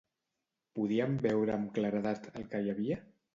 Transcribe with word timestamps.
Podien 0.79 1.13
veure 1.25 1.53
amb 1.57 1.69
claredat 1.75 2.27
el 2.33 2.49
que 2.55 2.63
hi 2.65 2.73
havia? 2.75 2.99